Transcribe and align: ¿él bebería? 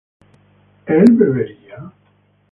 ¿él 0.87 1.05
bebería? 1.15 1.93